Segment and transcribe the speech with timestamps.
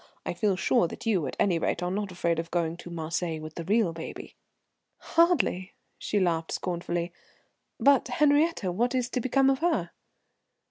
[0.25, 3.39] I feel sure that you, at any rate, are not afraid of going to Marseilles
[3.39, 4.35] with the real baby."
[4.97, 7.13] "Hardly!" she laughed scornfully.
[7.79, 9.91] "But Henriette what is to become of her?"